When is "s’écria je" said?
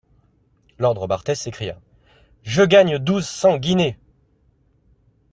1.35-2.63